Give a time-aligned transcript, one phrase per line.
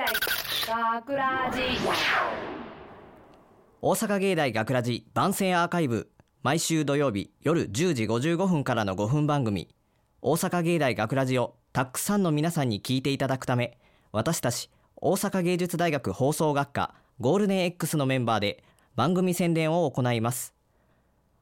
[0.00, 0.06] 大
[1.02, 1.60] 学ラジ。
[3.82, 6.10] 大阪芸大学ラジ番宣アーカイブ。
[6.42, 9.68] 毎週土曜日夜10時55分からの5分番組。
[10.22, 13.76] 大阪芸大学ラジをたくさんの皆さんに聞いていただくため
[14.10, 18.64] 私たち大阪芸術大学放送学科ゴールデン X のメンバーで
[18.96, 20.54] 番組宣伝を行います。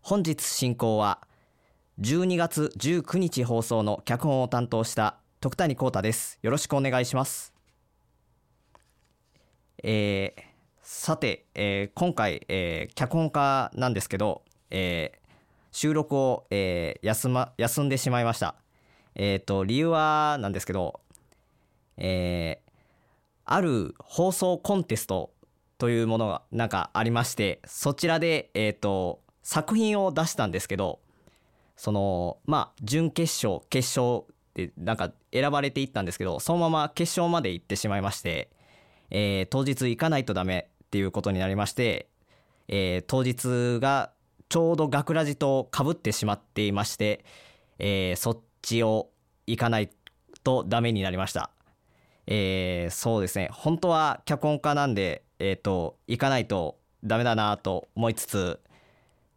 [0.00, 1.26] 本日進行は
[2.00, 6.38] 12月19日放送の脚本を担当した徳谷幸太です。
[6.42, 7.53] よろしくお願いします。
[9.86, 10.42] えー
[10.80, 15.18] さて、えー今回、えー脚本家なんですけど、えー
[15.72, 18.54] 収録を、えー休ま休んでしまいました。
[19.14, 21.00] えっ、と理由はなんですけど、
[21.98, 22.70] えー
[23.44, 25.34] ある放送コンテスト
[25.76, 31.00] というものがなんかありまして、そちらでえっ、と作品を出したんですけど、
[31.76, 34.24] そのまあ準決勝決勝
[34.54, 38.48] でなんか選ばれていったんですけど、そのまま決勝まで行ってしまいまして。
[39.10, 42.08] えー当日行かないとダメっていうことになりまして、
[42.68, 44.12] えー当日が
[44.48, 47.24] ちょうど学ラジとかぶってしまっていまして、
[47.78, 49.10] えーそっちを
[49.46, 49.90] 行かない
[50.42, 51.50] とダメになりました。
[52.26, 58.60] えーそうですね本当は脚本家なんで、えー、と行かないとダメだなと思いつつ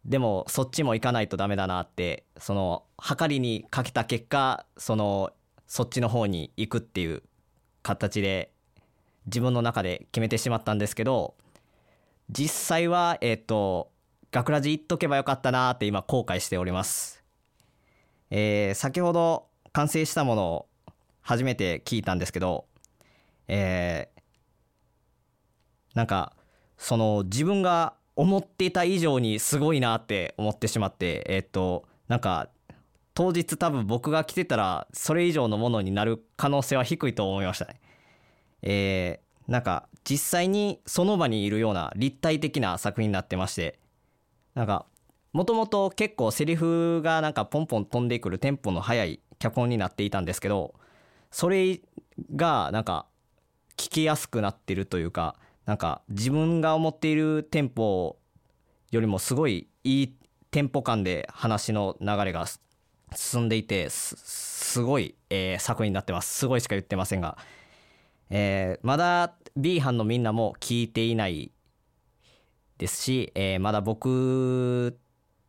[0.04, 2.84] でもそっちも行かないとダメだなってその
[3.18, 5.32] 計りにかけた結果その
[5.66, 7.22] そっちの方に行くっていう
[7.82, 8.50] 形で
[9.28, 11.34] 自分の中で決めてしまったんですけど
[12.30, 13.90] 実際はえっ、と
[14.32, 17.24] 学ラジ行っとけばよかったなって今後悔しております。
[18.30, 20.66] えー先ほど完成したものを
[21.22, 22.66] 初めて聞いたんですけど
[23.46, 24.20] えー
[25.94, 26.34] なんか
[26.76, 32.48] その自分が思っていた以上にすごいなって思ってしまってえっ、となんか
[33.14, 37.80] 当日多分僕が来てたらそれ以上のものになる可能性は低いと思いましたね。
[38.62, 43.78] えーなんか実際にその場にいるような立体的な作品になってまして
[44.54, 44.84] なんか
[45.32, 50.74] もともと結構セリフがなんかポンポン飛んでくるテンポの速い脚本になっていたんですけど
[51.30, 51.80] それ
[52.36, 53.06] がなんか
[53.76, 58.18] 聞きやすくなってるというかなんか自分が思っているテンポ
[58.90, 60.14] よりもすごいいい
[60.50, 62.46] テンポ感で話の流れが
[63.14, 67.38] 進んでいてすごい、えー作品になってますすごいしか言ってませんが。
[68.30, 71.50] えーまだ B 班のみんなも聞いていない
[72.78, 74.98] ですし、えーまだ僕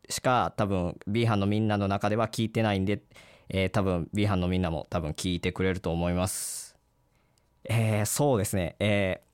[0.08, 3.02] しか多分 B 班のみんなの中では聞いてないんで、
[3.48, 6.76] えー多分 B 班のみんなも多分聞いてくれると思います。
[7.64, 9.30] えーそうですね、えー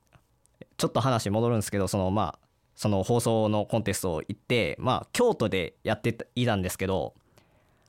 [0.77, 7.15] ちょっと話戻るんですけどそのまあその放送のコンテストを行ってまあ京都でやっていたんですけど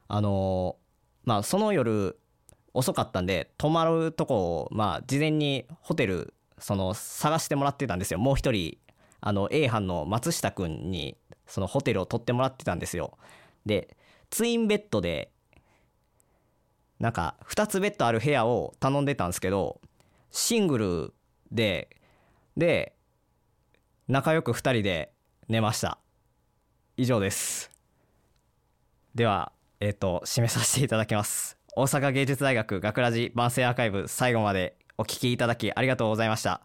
[0.09, 2.19] あのーまあその夜
[2.75, 8.19] 遅かったんで泊まるとこをまあ事前にホテルその探してもらってたんですよ。
[8.19, 8.79] もう一人
[9.21, 13.19] あの A 班の松下くんにそのホテルを取ってもらってたんですよ。
[13.67, 13.97] で
[14.31, 15.31] ツインベッドで
[16.99, 19.81] なんか2つベッドある部屋を頼んでたんですけど
[20.31, 21.15] シングル
[21.53, 21.89] で
[22.57, 22.95] で
[24.09, 25.13] 仲良く2人で
[25.49, 25.99] 寝ました。
[26.97, 27.71] 以上です。
[29.15, 31.58] ではえっ、と締めさせていただきます。
[31.79, 36.63] 大阪芸術大学学ラジ番宣アーカイブ最後までお聞きいただきありがとうございました。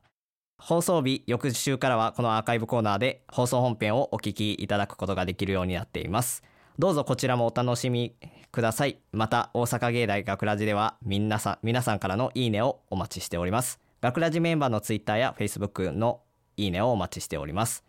[0.57, 6.41] 放送日翌週からはこのアーカイブコーナーで放送本編をお聞きいただくことができるようになっています。
[6.79, 8.16] どうぞこちらもお楽しみ
[8.51, 8.97] ください。
[9.12, 13.80] また大阪芸大学ラジでは皆さん皆さんからのいいねをお待ちしております。
[14.01, 16.22] 学ラジメンバーのツイッターやフェイスブックの
[16.57, 17.84] いいねをお待ちしております。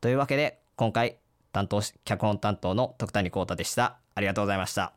[0.00, 1.18] というわけで今回
[1.52, 3.98] 担当し脚本担当の徳谷幸太でした。
[4.14, 4.94] ありがとうございました。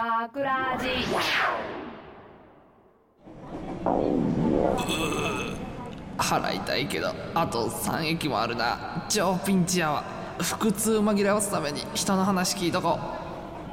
[0.00, 0.86] 大学ラジ
[6.16, 9.04] 払いたいけどあと3駅もあるな。
[9.10, 10.02] 超ピンチやわ
[10.38, 12.98] 腹痛紛らわすために人の話聞いとこ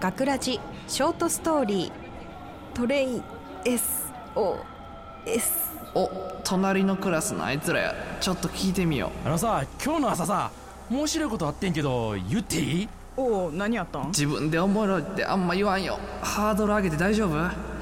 [0.02, 1.92] 学ラジショートストーリー。
[2.74, 3.24] トレイン
[3.64, 4.58] SOS
[5.96, 6.10] お
[6.44, 7.96] 隣のクラスのあいつらや。
[8.20, 10.52] ちょっと聞いてみよあのさ今日の朝さ
[10.90, 12.90] 面白いことあってんけど言っていい？
[13.18, 14.04] おお何やったん？
[14.04, 16.00] う自分でおもろいってあんま言わんよ。
[16.22, 17.34] ハードル上げて大丈夫？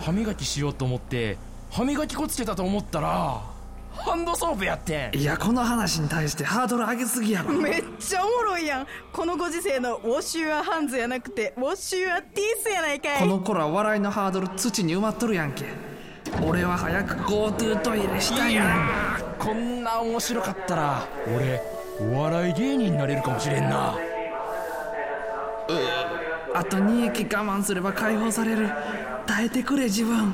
[0.02, 1.38] 歯磨きしようと思って
[1.70, 3.42] 歯磨き粉つけたと思ったら
[3.92, 5.18] ハンドソープやってん。
[5.18, 7.54] いやこの話に対してハードル上げすぎやろ。
[7.54, 8.88] めっちゃおもろいやん。
[9.12, 13.20] このご時世のウォッシュアハンズやなくてウォッシュアティースやないかい。
[13.20, 15.66] この頃は笑いのハードル土に埋まっとるやんけ。
[16.46, 18.64] 俺は早く GoTo トイレしたいねん。
[18.64, 21.62] ーこんな面白かったら俺
[22.00, 23.96] お笑い芸人になれるかもしれんな
[26.54, 28.70] あと2駅我慢すれば解放される。
[29.26, 30.34] 耐えてくれ自分。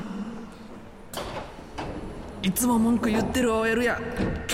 [2.42, 3.98] いつも文句言ってる OL や。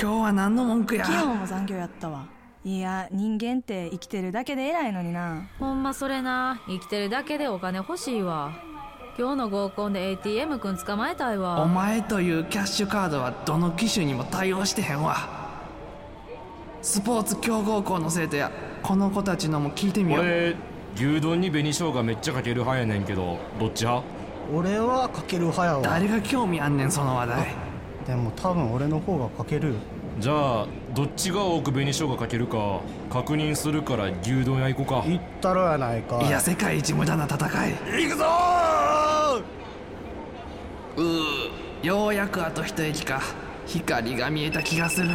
[0.01, 1.05] 今日は何の文句や。
[1.05, 2.27] 昨日も残業やったわ。
[2.65, 5.49] いや人間って生きてるだけで偉いのにな。
[5.59, 6.61] ほんまそれな。
[6.67, 8.53] 生きてるだけでお金欲しいわ。
[9.19, 11.63] 今日の合コンで ATM くん捕まえたいわ。
[11.63, 15.17] お前というキャッシュカードはどの機種にも対応してへんわ。
[16.83, 18.53] スポーツ強豪校の生徒や
[18.89, 20.25] この子たちのも聞いてみよう。
[20.25, 20.57] 俺
[20.97, 24.09] 牛丼に紅生姜めっちゃかける派やねんけどどっち派？
[24.51, 25.83] 俺はかける派やわ。
[25.83, 27.55] 誰が興味あんねんその話題。
[28.07, 29.75] でも多分俺の方がかける
[30.19, 32.81] じゃあどっちが多く紅生姜かけるか
[33.11, 35.07] 確認するから牛丼屋行こうか。
[35.07, 36.23] 言ったろやないか。
[36.23, 37.37] いや世界一無駄な戦
[37.69, 37.75] い。
[38.07, 38.25] 行くぞ！
[40.97, 43.21] うーようやくあと一駅か。
[43.67, 45.11] 光が見えた気がする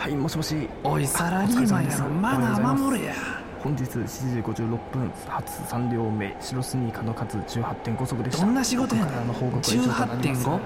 [0.00, 0.66] はいもしもし。
[0.82, 2.08] おいサラリーマンやろ。
[2.08, 3.14] マナー守れや。
[3.62, 8.46] 本日7時56分初3両目白スニーカーの数18.5足でした。
[8.46, 10.46] どんな仕事やの報告は以上となります。
[10.46, 10.60] 18.5?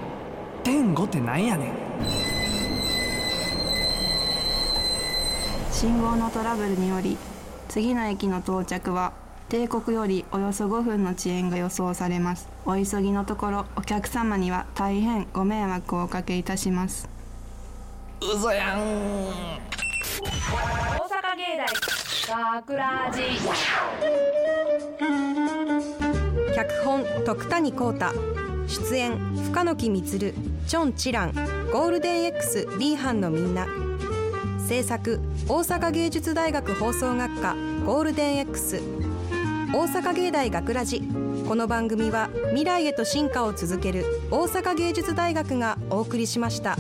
[0.62, 1.74] 点5ってなんやねん。
[5.72, 7.16] 信号のトラブルにより
[7.68, 9.12] 次の駅の到着は
[9.48, 12.48] 帝国よりおよそ5分の遅延が予想されます。
[12.66, 17.08] お急ぎのところお客様には大変ご迷惑をおかけいたします
[18.20, 18.78] 嘘やん。
[18.78, 19.32] 大
[21.08, 21.56] 阪芸
[22.28, 23.22] 大学ラジ
[26.54, 28.12] 脚本徳谷幸太。
[28.66, 29.18] 出演
[29.52, 30.34] 深野木充
[30.66, 31.32] チョン・チラン。
[31.72, 33.66] ゴールデン X リーハンのみんな。
[34.66, 37.54] 制作大阪芸術大学放送学科。
[37.84, 38.80] ゴールデン X
[39.72, 41.02] 大阪芸大学ラジ。
[41.46, 46.78] この番組は未来へと進化を続ける大阪芸術大学がお送りしました。